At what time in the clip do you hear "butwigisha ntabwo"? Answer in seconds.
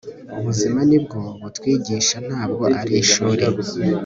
1.41-2.63